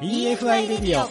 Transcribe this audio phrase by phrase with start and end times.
[0.00, 1.08] EFI レディオ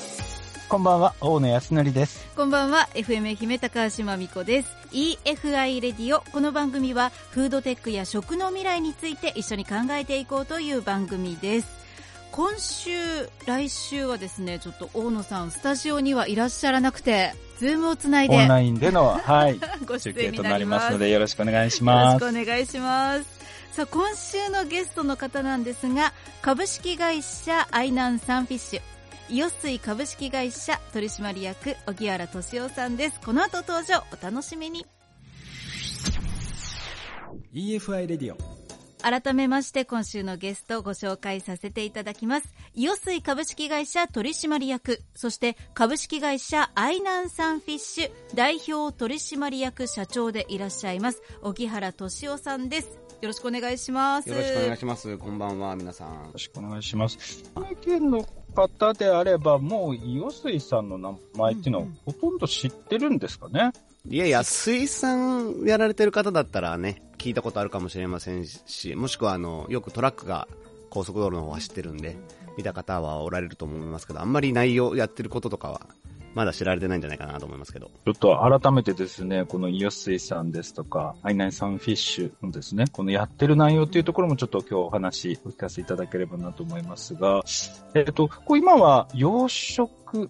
[0.70, 2.26] こんばんは、大野康則です。
[2.38, 4.70] こんばんは FM 愛媛高橋真美子です。
[4.94, 11.77] EFI レディオこの番組はフードテックや食の未来について一緒に考えていこうという番組です
[12.38, 12.92] 今週
[13.48, 18.38] 来週はですねちょっと大野さんスタジオにはいらっしゃらなくてズームをつないで。
[18.38, 20.86] オンラインでの、はい、 ご出演となります。
[20.86, 22.24] すのでよろしくお願いしよます。
[22.24, 23.26] ろしくお願いします。
[23.72, 28.82] さあ今週のゲストの方なんですが株式会社アイナンサンフィッシュ。
[29.30, 33.20] イオスイ株式会社取締役荻原寿夫さんです。
[33.20, 34.86] この後登場お楽しみに。
[37.56, 38.57] EFI レディオ
[39.02, 42.48] 改めまして今週のゲストをご紹介させていただきます。
[42.74, 53.00] イヨスイ株式会社取締役、そして株式会社アイナンサンフィッシュ代表取締役社長でいらっしゃいます、荻原寿夫さんです。
[53.22, 54.30] よろしくお願いします。
[54.30, 55.18] よろしくお願いします。
[55.18, 56.30] こんばんは、皆さんよ。
[56.34, 57.18] ろしくお願いします。
[57.56, 63.72] 愛媛の方であれば、もう、伊予水さんの名前っていうのは、ほとんど知ってるんですかね？
[64.08, 70.48] いやいや、水産やられてる方だったらね、聞いたことあるかもしれませんし、もしくはあの、よくトラックが
[70.90, 72.16] 高速道路の方を走ってるんで、
[72.58, 75.82] 見た方はおられると思いますけど、あんまり内容やってることとかは、
[76.36, 77.88] まだ知られてないんじゃないかなと思いますけど。
[77.88, 87.44] ちょっと改めてですね、この伊予水さんですとか、アイナイサンフィッシュのですね、このやってる内容っていうところもちょっと今日お話お聞かせいただければなと思いますが、
[87.94, 90.30] えっ、と、こう今は養殖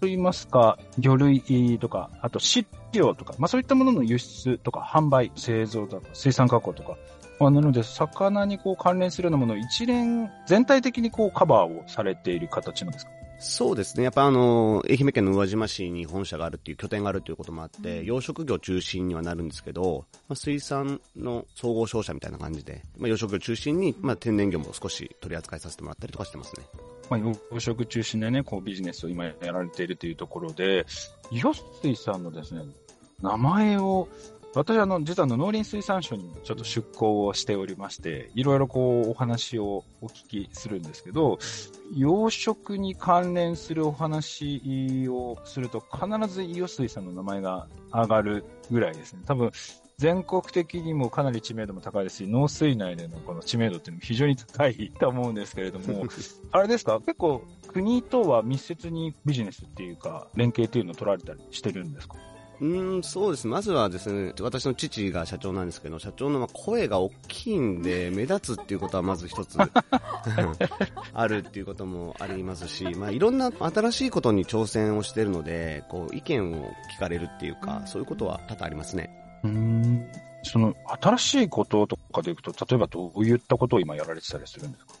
[0.00, 6.96] といいますか、魚類とか、あと飼料とか、まあそういったものの輸出とか販売、製造とか、水産加工とか、
[7.38, 13.12] まあ、なので、魚にこう関連するようなものを一連、全体的にこうカバーをされている形なんですか？
[13.42, 14.04] そうですね。
[14.04, 26.66] やっぱあの、愛媛県の宇和島市に本社があるっていう拠点があるっていうこともあって、養殖業中心にはなるんですけど、まあ、水産の総合商社みたいな感じで、まあ、養殖業中心に、まあ、天然魚も少し取り扱いさせてもらったりとかしてますね。
[27.10, 30.86] まあ、養殖中心でね、こうビジネスを今やられているというところで、
[31.32, 32.62] ヨッスイさんのですね、
[33.20, 34.08] 名前を、
[34.54, 41.38] 私あの、実はあの農林水産省にもちょっと出向をしておりまして、いろいろこうお話をお聞きするんですけど、
[41.96, 49.22] 養殖に関連するお話をすると必ずイオ水さんの名前が上がるぐらいですね。
[49.26, 49.52] 多分、
[50.00, 56.06] 全国的にもかなり知名度も高いですし、農水内でのこの知名度っていうのも非常に高いと思うんですけれども、
[56.52, 57.00] あれですか？
[57.00, 62.14] 結構国とは密接にビジネスっていうか、連携っていうのを取られたりしてるんですか？
[62.62, 63.46] うーん、そうです。
[63.46, 69.58] まずはですね、私の父が社長なんですけど、社長のまあ声が大きいんで、 目立つっていうことはまず一つ
[71.12, 79.19] あるっていうこともありますし、まあいろんな新しいことに挑戦をしているので、こう意見を聞かれるっていうか、そういうことは多々ありますね。
[79.44, 80.06] うん。
[80.42, 84.94] その、新しいこととかでいくと、例えばどういったことを今やられてたりするんですか？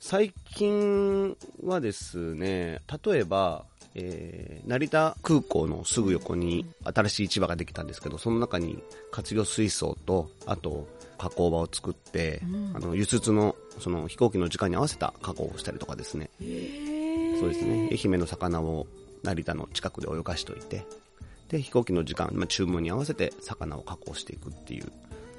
[0.00, 10.88] 最近はですね、例えば、えー成田空港のすぐ横に新しい市場ができたんですけど、その中に活用水槽と、あと
[11.18, 12.40] 加工場を作って、
[12.74, 16.30] あの輸出のその飛行機の時間に合わせた加工をしたりとかですね。
[16.38, 17.88] そうですね。
[17.92, 18.86] 愛媛の魚を
[19.22, 20.84] 成田の近くで泳がしといて、
[21.52, 24.90] で、飛行機の時間、まあ、注文に合わせて魚を加工していくっていう、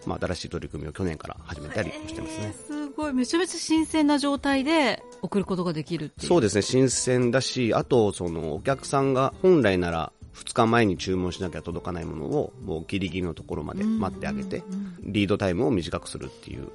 [0.06, 2.54] まあ、新しい取り組みを去年から始めたりもしてますね。
[2.68, 6.28] すごい、めちゃめちゃ新鮮な状態で送ることができるっていう。
[6.28, 14.64] そうですね、新鮮だし、あと、その、お客さんが本来なら2日前に注文しなきゃ届かないものを、もうギリギリのところまで待ってあげて、
[15.02, 16.68] リードタイムを短くするっていう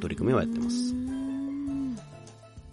[0.00, 0.94] 取り組みをやってます。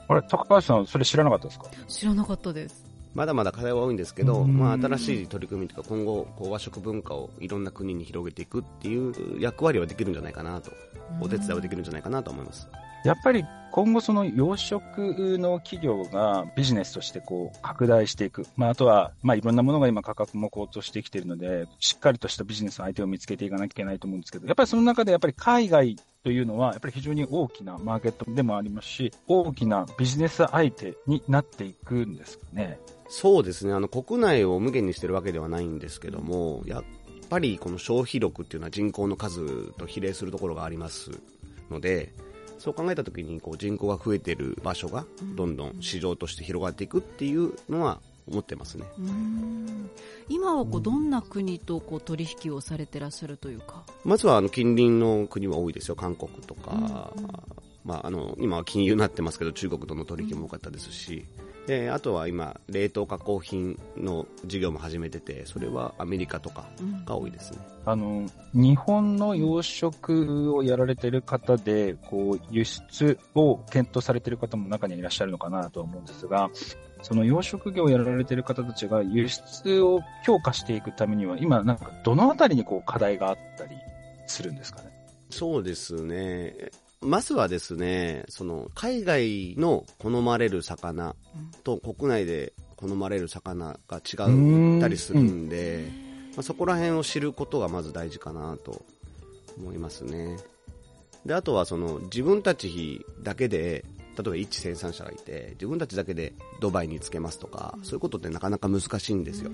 [0.08, 1.66] あれ、高橋さん、それ知らなかったですか？
[1.90, 2.86] 知らなかったです。
[3.16, 10.72] まだまだ課題は多いんですけど、うんまあ、新しい取り組みとか、今後、こう和食文化をいろんな国に広げていくっていう役割はできるんじゃないかなと、
[11.22, 12.68] お手伝いはできるんじゃないかなと思います。
[13.06, 18.48] やっぱり今後その養殖の企業がビジネスとしてこう拡大していく。
[18.58, 32.79] まああとは、まあいろんなものが今価格も高騰してきているので、しっかりとしたビジネスの相手を見つけていかなきゃいけないと思うんですけど、やっぱりその中でやっぱり海外というのはやっぱり非常に大きなマーケットでもありますし、大きなビジネス相手になっていくんですかね。
[33.07, 36.84] そうですね、あの、国内を無限にしてるわけではないんですけども、やっ
[37.29, 41.11] ぱりこの消費力っていうのは人口の数と比例するところがあります
[41.69, 42.13] ので、
[42.57, 45.05] そう考えたときにこう人口が増えている場所が
[45.35, 48.85] どんどん市場として広がっていくっていうのは思ってますね。
[48.97, 49.90] うん。
[50.29, 53.84] 今はこうどんな国とこう取引をされてらっしゃるというか？
[54.03, 57.11] まずはあの近隣の国は多いですよ、韓国とか、
[57.84, 61.25] まあ、あの今は金融になってますけど中国との取引も多かったですし、
[61.67, 66.67] であとは今、冷凍加工品の事業も始めてて、それはアメリカとか
[67.06, 67.59] が多いですね。
[67.85, 76.52] あの、日本の養殖をやられてる方で、こう、輸出を検討されてる方も中にはいらっしゃるのかなと思うんですが、
[77.02, 83.76] その養殖業をやられている方たちが輸出を強化していくためには、今、なんかどのあたりにこう課題があったり
[84.28, 84.91] するんですかね？
[85.32, 86.53] そうですね。
[87.05, 91.16] まずはですね、その、海外の好まれる魚
[91.63, 95.87] と国内で好まれる魚が違ったりするんで、
[96.35, 98.84] まあ、そこら辺を知ることがまず大事かなと
[99.57, 100.37] 思いますね。
[101.25, 103.85] で、あとはその、自分たちだけで、
[104.17, 109.52] 例えば一生産者がいて、自分たちだけでドバイにつけますとか、そういうことってなかなか難しいんですよ。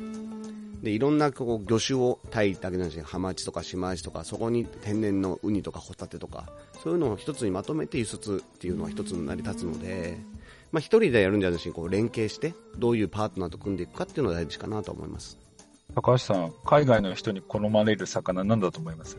[0.81, 6.49] で、いろんなこう魚種をタイだけじゃなくて、ハマチとかシマアジとか、そこに天然のウニとかホタテとか、
[6.83, 10.17] そういうのを一つにまとめて輸出っていうのは一つに成り立つので、
[10.71, 15.37] まあ一人でやるんじゃなしにこう連携して、どういうパートナーと組んでいくかっていうのが大事かなと思います。
[15.93, 19.17] 高橋さん、海外の人に好まれる魚なんだと思います？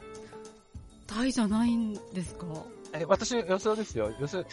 [1.07, 2.47] タイじゃないんですか？
[2.95, 4.11] え、私予想ですよ。
[4.19, 4.45] 予想、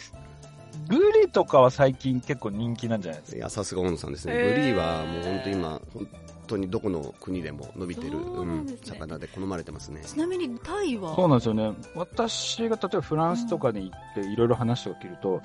[0.86, 3.38] ブリとかは最近結構人気なんじゃないですか？
[3.38, 4.34] いや、さすが大野さんですね。
[4.34, 6.06] ブリはもう本当今、本
[6.50, 10.02] 当にどこの国でも伸びてる、ううんね、魚で好まれてますね。
[10.04, 11.14] ちなみにタイは？
[11.16, 11.72] そうなんですよね。
[11.94, 15.40] 私が例えばフランスとかに行っていろいろ話を聞ると、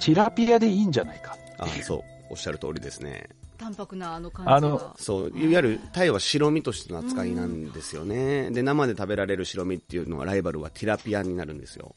[0.00, 1.36] ティラピアでいいんじゃないか。
[1.58, 3.28] あそう、おっしゃる通りですね。
[3.58, 4.56] 淡白なあの感じが。
[4.56, 5.28] あのそう。
[5.38, 11.94] いわゆるタイは白身としての扱いなんですよね、うん、で生で食べられる白身っていうのはライバルはティラピアになるんですよ。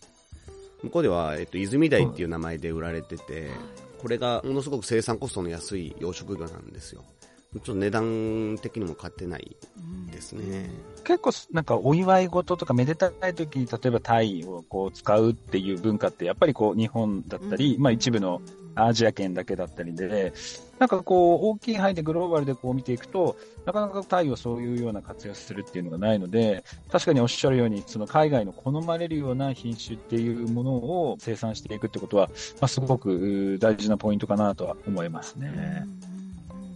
[0.84, 3.50] 向こうでは、えっと、泉鯛っていう名前で売られてて、
[4.02, 7.06] これがものすごく生産コストの安い養殖魚なんですよ。
[7.54, 9.56] ちょっと値段的にも買ってない
[10.12, 10.70] ですね。
[11.04, 18.42] 結構なんかお祝い事とかめでたい時に例えばタイをこう使うっていう文化ってやっぱりこう日本だったり、まあ一部の
[18.76, 20.34] アジア圏だけだったりで、
[20.80, 32.30] なんかこう大きい範囲でグローバルでこう見ていくと、なかなかタイをそういうような活用するっていうのがないので、確かにおっしゃるように、その海外の好まれるような品種っていうものを生産していくってことは、
[32.60, 35.86] まあ、すごく大事なポイントかなとは思いますね。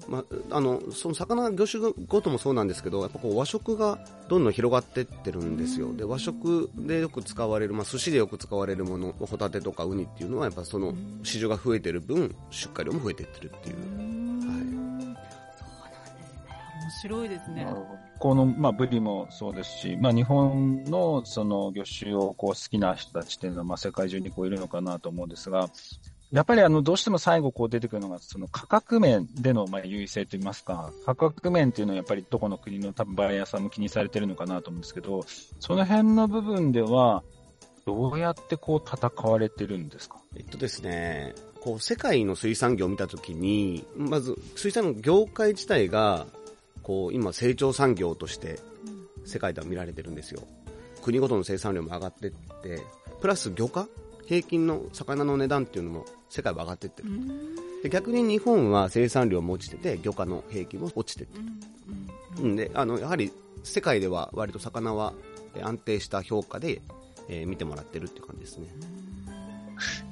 [0.08, 0.24] まあ、
[0.58, 4.00] あのその魚魚種ごともそうなんですけどやっぱこう和食が
[4.30, 10.94] どんどん広がっていってるんですよで和食でよく使われる、まあ、寿司でよく使われるものホタテとかウニっていうのはやっぱその
[11.24, 14.28] 市場が増えてる分出荷量も増えていってるっていう。
[16.88, 17.68] 面白いですね。
[18.18, 25.70] この、まあ、ブリもそうですし、まあ、日本のその魚種をこう好きな人たちっていうのは、まあ、世界中にこういるのかなと思うんですが、
[26.32, 35.24] やっぱりあの、どうしても最後こう出てくるのが、その価格面でのまあ優位性といいますか、価格面っていうのはやっぱりどこの国の多分バイヤーさんも気にされてるのかなと思うんですけど、
[35.60, 37.24] その辺の部分では、
[37.86, 40.18] どうやってこう戦われてるんですか？
[40.36, 46.28] えっとですね、こう世界の水産業を見たときに、まず水産の業界自体が、
[46.84, 48.60] こう今成長産業として
[49.26, 50.42] 世界では見られてるんですよ。
[51.02, 52.82] 国ごとの生産量も上がってって、
[53.22, 53.88] プラス漁価
[54.28, 57.10] 平均の魚の値段っていうのも世界は上がってってる。
[57.82, 61.44] で逆に日本は生産量も落ちてて、漁価の平均も落ちてってる。
[62.44, 63.32] うんで、あの、やはり
[63.64, 65.14] 世界では割と魚は
[65.62, 66.82] 安定した評価で、
[67.30, 68.68] えー、見てもらってるっていう感じですね。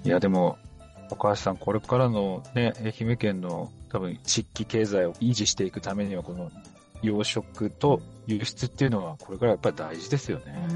[0.03, 0.57] いや、でも、
[1.09, 6.51] 高橋さん、これからのね、愛媛県の多分地域経済を維持していくためには、この
[7.01, 10.67] 養殖と輸出っていうのは、これからやっぱり大事ですよね。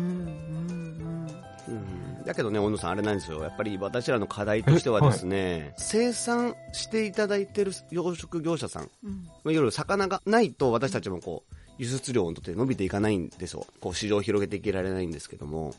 [2.29, 3.41] だけどね、小野さん、あれなんですよ。
[3.41, 9.13] やっぱり私らの課題としてはですね、はい、生産していただいてる養殖業者さん、うん、い
[9.45, 13.65] わゆる魚がないと私たちもこう、輸出量にとって伸びていかないんですよ。
[13.81, 15.73] こう、市場を広げていけられないんですけども、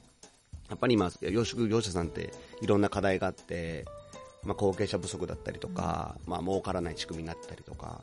[0.69, 3.85] やっぱり今、養殖業者さんっていろんな課題があって、
[4.43, 8.01] まあ、後継者不足だったりとか、うん、まあ、儲からない仕組みになったりとか、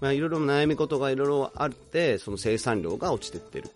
[0.00, 3.68] まあ、いろいろ悩み事がいろいろあって、その生産量が落ちてってる。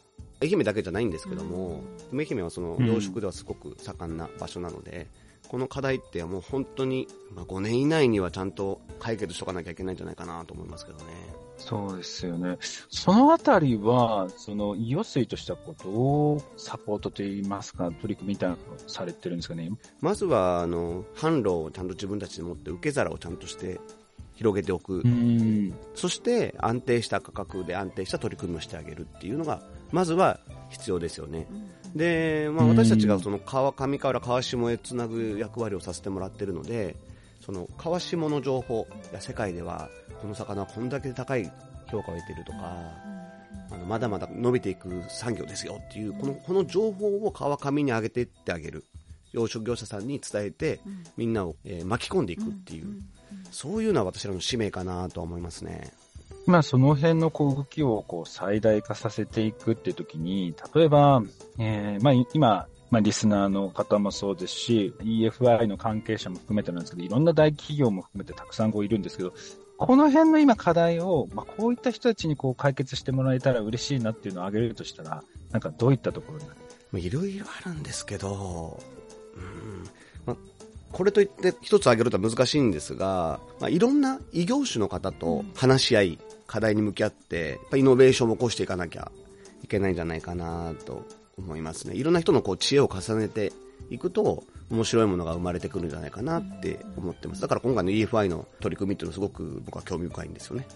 [0.43, 1.81] 愛媛だけじゃないんですけども、
[2.13, 5.09] うん、愛媛はその養殖ではすごく盛んな場所なので、
[5.45, 11.05] うん、この課題ってもう本当に、まあ、5年以内にはちゃんと解決しとかなきゃいけないんじゃないかなと思いますけどね。
[11.59, 12.59] そうですよね。
[12.91, 19.71] そのあたりは、その、伊予水としては、こう、どうサポートといいますか、取り組みみたいなのをされてるんですかね？
[20.01, 23.81] まずは、あの、販路をちゃんと自分たちで持って、受け皿をちゃんとして
[24.35, 25.03] 広げておく。
[25.95, 29.63] そして、安定した価格で安定した取り組みをしてあげるっていうのが、
[29.93, 30.41] まずは
[30.71, 31.47] 必要ですよね。
[31.95, 36.97] で、まあ、私たちがその川上から川下へつなぐ役割をさせてもらっているので、
[37.41, 39.89] その川下の情報や世界では
[40.21, 41.51] この魚はこんだけ高い
[41.91, 42.59] 評価を得ているとか、
[43.71, 48.85] あのまだまだ伸びていく産業ですよっていうこのこの情報を川上に上げていってあげる。
[49.33, 50.81] 養殖業者さんに伝えて、
[51.17, 53.03] みんなを、えー、巻き込んでいくっていう、
[53.51, 55.93] そういうのは私らの使命かなと思いますね。
[56.47, 61.23] まあ、その辺の動きをこう最大化させていくって時に、例えば、
[61.59, 69.33] えー、まあ、今、まあ、リスナーの方もそうですし、EFI の関係者も含めてなんですけど、いろんな大企業も含めてたくさんこういるんですけど、
[69.77, 76.55] この辺の今課題を、まあ、こういった人たちにこう解決してもらえたら嬉しいなっていうのを挙げるとしたら、なんかどういったところにな
[76.93, 77.01] る？
[77.01, 78.81] いろいろあるんですけど、
[79.35, 79.85] うん。
[80.25, 80.37] ま、
[80.97, 89.13] これといって一つ挙げるとは難しいんですが、まあ、いろんな異業種の方と話し合い、課題に向き合って、やっぱイノベーションを起こしていかなきゃ
[89.63, 91.05] いけないんじゃないかなと
[91.37, 91.97] 思いますね。
[91.97, 93.53] いろんな人のこう知恵を重ねて
[93.91, 97.43] いくと、面白いものが生まれてくるんじゃないかなって思ってます。
[97.43, 100.67] だから今回の EFI の取り組みっていうのはすごく僕は興味深いんですよね。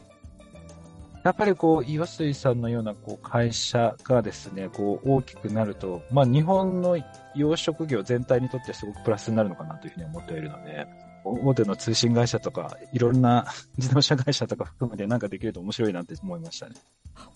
[1.22, 6.96] やっぱりこう、岩水さんのようなこう会社がですね、こう大きくなると、まあ日本の
[7.34, 10.86] 養殖業全体にとってすごくプラスになるのかなというふうに思っているので、
[11.24, 13.46] 大手の通信会社とか、いろんな
[13.76, 16.76] 自動車会社とか含めてなんかできると面白いなって思いましたね。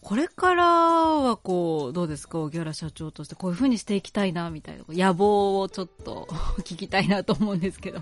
[0.00, 6.26] これからはこう、どうですか、荻原社長として、こういうふうにしていきたいな、みたいな、野望をちょっと
[6.60, 8.00] 聞きたいなと思うんですけど。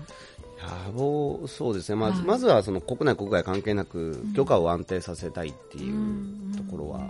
[0.85, 1.95] 野望、そうですね。
[1.95, 7.01] まず、はいまずはその国内国外関係なく許可を安定させたいっていうところは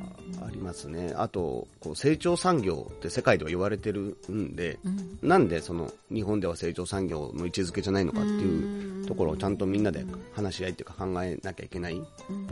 [0.45, 1.13] ありますね。
[1.15, 12.05] あと、こう成長産業って世界では言われてるんで、うんなんでその日本では成長産業の位置づけじゃないのかっていうところをちゃんとみんなで話し合いっていうか考えなきゃいけない、も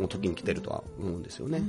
[0.05, 1.61] う時に来てるとは思うんですよね。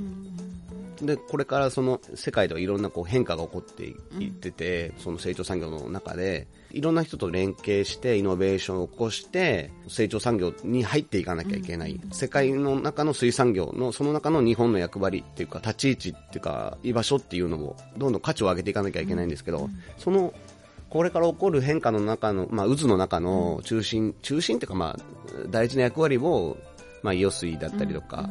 [1.01, 11.99] で、これからその世界ではいろんなこう変化が起こっていってて、その成長産業の中で、いろんな人と連携してイノベーションを起こして、成長産業に入っていかなきゃいけない。
[12.11, 20.33] 世界の中の水産業の、その中の日本の役割っていうか、立ち位置っていうか、居場所っていうのを、どんどん価値を上げていかなきゃいけないんですけど、その、
[20.93, 24.99] これから起こる変化の中の、まあ、渦の中の中心、中心っていうか、まあ、
[25.49, 26.57] 大事な役割を、
[27.03, 28.29] まあ、イオ水だったりとか、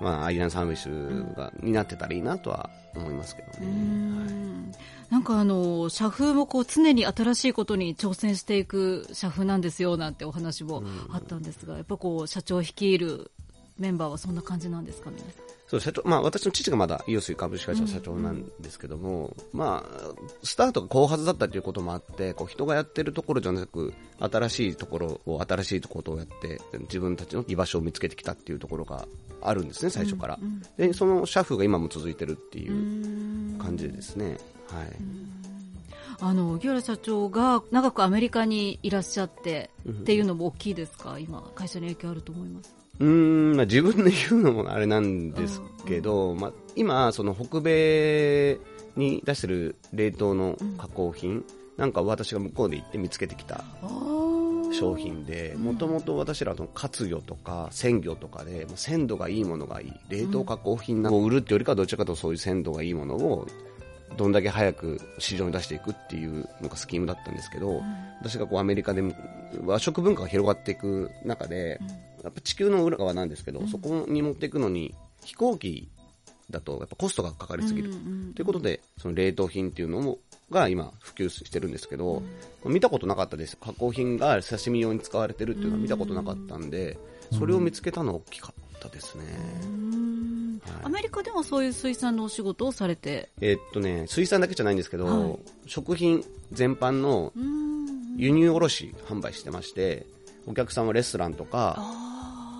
[0.00, 0.88] まあ、アイランサービス
[1.36, 3.66] が担ってたらいいなとは思いますけどうね。
[3.70, 4.72] ん
[5.10, 13.30] なんかあの、社風もこう常に新しいことに挑戦していく社風なんですよなんてお話もあったんですが、やっぱこう社長率いる
[13.78, 15.32] メンバーはそんな感じなんですか皆さん。
[15.68, 29.06] そう、社長、まあ私の父がまだイオ水株式会社の社長なんですけども、まあ、スタートが後発だったということもあって、こう人がやってるところじゃなく、新しいところを、新しいことをやって、自分たちの居場所を見つけてきたっていうところが
[29.42, 30.38] あるんですね、最初から。
[30.78, 34.38] で、その社風が今も続いてるっていう感じですね。
[34.68, 34.88] はい。
[36.20, 41.18] あの、荻原社長が長くアメリカにいらっしゃってっていうのも大きいですか？
[41.18, 42.74] 今、会社に影響あると思います。
[43.00, 48.58] うーん、まあ、自分で言うのもあれなんですけど、まあ、今、その北米
[48.96, 51.44] に出してる冷凍の加工品、
[51.76, 53.64] なんか私が向こうで行って見つけてきた
[54.72, 63.46] 商品で、もともと私らの活魚とか鮮魚とかで、まあ鮮度がいいものがいい、冷凍加工品を売るってよりかはどちらかとそういう鮮度がいいものを、
[64.16, 67.80] どんだけ早く市場に出していくっていうのがスキームだったんですけど、
[68.20, 69.02] 私がこうアメリカで
[69.64, 71.78] 和食文化が広がっていく中で、
[72.22, 74.94] やっぱ地球の裏側なんですけど、そこに持っていくのに
[75.24, 75.88] 飛行機
[76.50, 77.90] だとやっぱコストがかかりすぎる。
[78.34, 80.18] ということで、その冷凍品っていうのも、
[80.50, 82.22] が今普及してるんですけど、
[82.64, 83.56] 見たことなかったです。
[83.58, 86.98] 加工品が刺身用に使われてるっていうのは見たことなかったんで、
[87.38, 89.24] それを見つけたのは大きかったですね。
[89.24, 93.30] はいアメリカでもそういう水産のお仕事をされて？
[93.40, 97.32] えっとね、水産だけじゃないんですけど、はい食品全般の
[98.16, 100.06] 輸入卸販売してまして、
[100.48, 101.78] お客さんはレストランとか、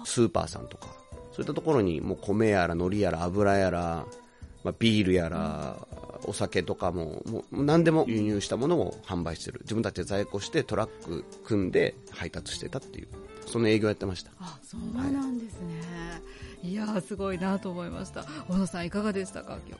[0.04, 0.88] スーパーさんとか、
[1.32, 4.06] そういったところにもう米やら海苔やら油やら、
[4.62, 5.76] まあ、ビールやら、
[6.24, 9.60] お酒とかも、もう何でも輸入したものを販売してる。
[9.62, 13.08] 自分たちで在庫してトラック組んで配達してたっていう、
[13.46, 14.32] その営業やってました。
[14.40, 15.80] あ、そうなんですね。
[16.62, 18.24] い、やー、すごいなと思いました。
[18.48, 19.78] 小野さん、いかがでしたか、今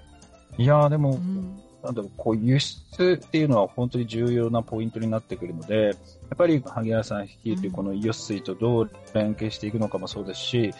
[0.56, 0.62] 日？
[0.62, 5.94] いやーでも、うんなんだろう、こう輸出っていうのは本当に重要なポイントになってくるので、やっ
[6.36, 10.74] ぱり萩原さん率いてこのイオス水とどう連携していくのかもそうですし、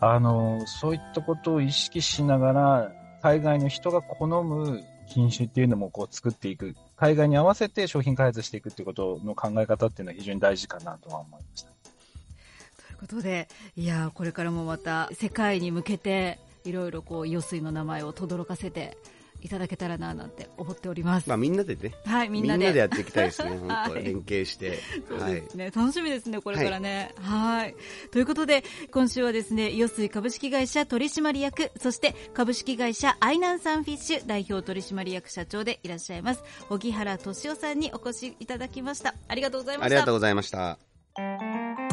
[0.00, 2.92] あの、そういったことを意識しながら、
[3.22, 6.74] 海外の人が好む品種っていうのもこう作っていく。
[6.96, 11.70] 海外に合わせて商品開発していくっていうことの考え方っていうのは非常に大事かなとは思いました。
[11.70, 18.96] ということで、いやーこれからもまた世界に向けて、いろいろこう、余水の名前を轟かせて
[19.42, 21.28] いただけたらな、なんて思っております。
[21.28, 22.66] まあみんなでね、はい、みみんんなで。
[22.66, 24.78] なでやっていきたいですね、 本当、はい連携して。
[25.18, 27.14] はいね、楽しみですね、これからね。
[27.20, 27.74] はい。
[28.10, 39.14] ということで、今週はですね、イオスイ株式会社取締役、そして株式会社アイナンサンフィッシュ代表取締役社長でいらっしゃいます、荻原敏夫さんにお越しいただきました。
[39.28, 39.86] ありがとうございました。
[39.86, 41.85] ありがとうございました。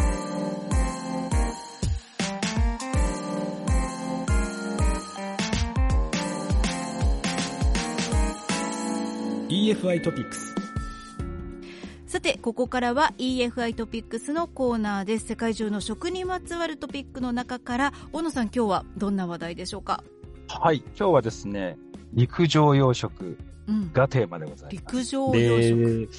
[9.54, 10.56] EFI トピックス
[12.08, 15.28] さて、ここからは EFI トピックスのコーナーです。
[15.28, 20.04] 世界中の食にまつわるトピックの中から、大野さん今日はどんな話題でしょうか？
[20.48, 20.78] はい。
[20.98, 21.78] 今日はですね、
[22.14, 23.94] 陸上養殖うん。
[23.94, 24.76] がテーマでございます。
[24.76, 26.10] 陸上養殖。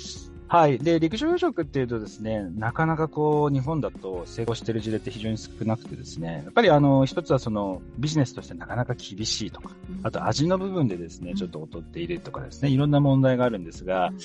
[0.50, 0.78] で、はい。
[0.78, 9.70] で、陸上養殖っていうとですね、なかなかこう、日本だと成功してる事例って非常に少なくてですね、やっぱりあの、一つはその、ビジネスとしてなかなか厳しいとか、
[10.02, 14.18] あと味の部分でですね、うんちょっと劣っているとかですね、いろんな問題があるんですが、うん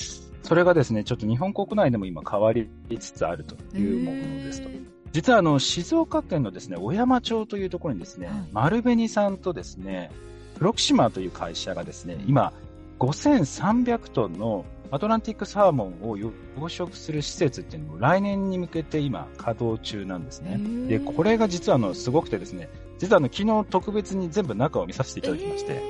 [0.43, 4.69] それがですね、ちょっと日本国内でも今変わりつつあるというものですと。
[5.11, 10.11] 実はあの、静岡県のですね、小山町というところにですね、はい丸紅さんとですね、
[10.57, 12.53] プロキシマという会社がですね、今、
[12.99, 20.59] 5300トンのアトランティックサーモンを養殖する施設っていうのを来年に向けて今稼働中なんですね。
[20.87, 25.81] で、これが実はあの、すごくてですね、実はあの、昨日特別に全部中を見させていただきまして、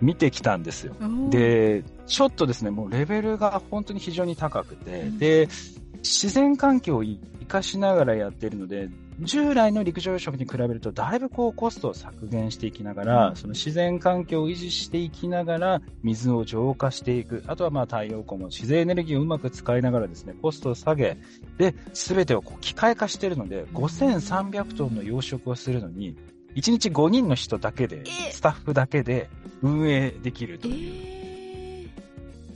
[0.00, 0.96] 見てきたんですよ。
[1.00, 5.48] えー、で、ちょっとですね、もうレベルが本当に非常に高くて、うんで、
[5.98, 8.88] 自然環境を生かしながらやっているので、
[9.20, 17.44] 従来の陸上養殖に比べると、だいぶこうコストを削減していきながら、うんその自然環境を維持していきながら、水を浄化していく。
[17.46, 21.18] あとはまあ太陽光も自然エネルギーをうまく使いながらですね、コストを下げ、
[21.58, 26.16] で、すべてをこう機械化しているので、5300トンの養殖をするのに、
[26.54, 29.28] 1日5人の人だけで、えスタッフだけで
[29.62, 31.88] 運営できるとえいう。
[31.88, 31.92] ー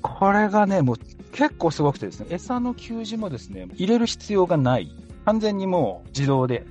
[0.02, 0.96] これがね、もう
[1.36, 4.90] 結構すごくてですね、餌の給仕もですね、入れる必要がない。
[5.26, 6.64] 完全にもう自動で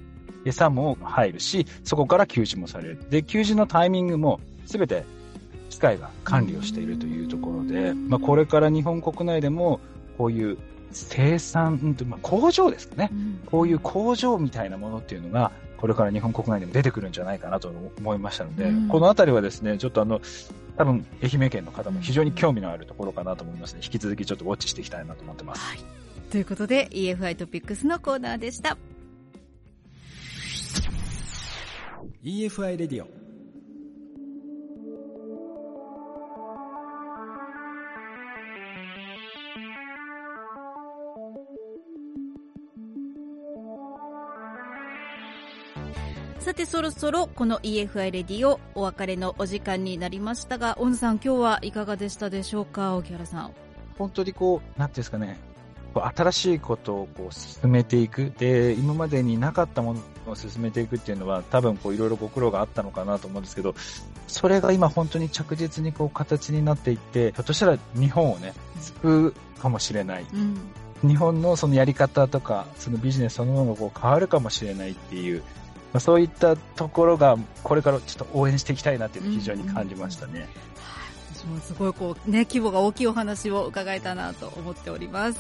[0.44, 3.10] 餌も入るし、そこから給仕もされる。
[3.12, 5.04] で、給仕のタイミングもすべて
[5.70, 9.80] 機械が管理をしているというところで、うんまあこれから日本国内でも
[10.18, 10.58] こういう
[10.92, 13.12] 生産、まあ、工場ですかね。
[13.46, 20.22] こういう工場みたいなものっていうのが、これから日本国内でも出てくるんじゃないかなと思いましたので、うんこのあたりはですね、ちょっとあの、
[20.78, 25.62] 多分愛媛県の方も非常に興味のあるところかなと思いますので、引き続きちょっとウォッチしていきたいなと思ってます。
[25.62, 25.80] はい。
[26.32, 28.78] ということで、EFI トピックスのコーナーでした。
[32.24, 33.25] EFI レディオ
[46.56, 53.52] て、そろそろこの EFI レディオお別れのお時間になりましたが、小野さん今日はいかがでしたでしょうか沖原さん。
[53.98, 55.38] 本当にこう、なんていうんですかね、
[55.94, 58.32] 新しいことをこう進めていく。
[58.38, 63.76] で、今までになかったものを進めていくっていうのは、多分こういろいろご苦労があったのかなと思うんですけど、
[64.28, 70.26] それが今本当に着実にこう形になっていって、ひょっとしたら日本をね、救うかもしれない。
[70.34, 70.58] うん。
[71.08, 75.44] 日本のそのやり方とか、そのビジネスそのものがこう変わるかもしれないっていう、ま
[75.98, 80.48] あ、そういったところが、これからちょっと応援していきたいなっていうのを非常に感じましたね。
[81.34, 85.40] 私もすごいこうね、規模が大きいお話を伺えたなと思っております。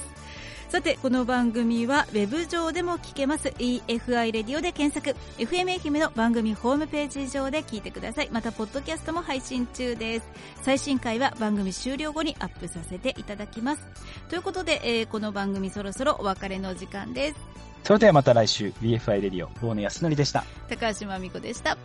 [0.75, 8.29] さて、この番組はウェブ上でも聞けます EFI レディオで検索 FM 愛媛の番組ホームページ上で聞いてください。
[8.29, 10.25] また、ポッドキャストも配信中です。
[10.63, 13.87] 最新回は番組終了後にアップさせていただきます。
[14.27, 17.35] ということで、えーこの番組そろそろお別れの時間です。
[17.85, 20.43] それではまた来週、BFI レディオ、大野康則でした。
[20.67, 21.77] 高橋真美子でした。